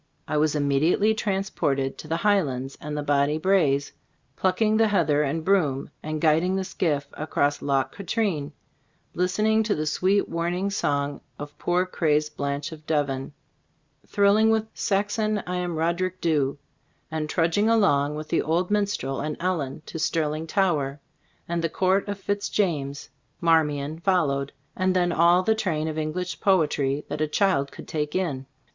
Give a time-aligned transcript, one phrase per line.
[0.27, 3.91] I was immediately trans ported to the Highlands and the Bonny Braes,
[4.35, 8.51] plucking the heather and broom and guiding the skiff across Loch Katrine,
[9.13, 13.33] listening to the sweet warning song of poor crazed Blanche of Devon,
[14.07, 16.57] thrilling with, go Cbc StorB of As Cbllfcbood "Saxon, I am Roderick Dhu,"
[17.11, 20.99] and trudging along with the old minstrel and Ellen to Sterling tower
[21.47, 23.09] and the Court of Fitz James.
[23.39, 27.71] "Marmion" fol lowed, and then all the train of Eng lish poetry that a child
[27.71, 28.47] could take in.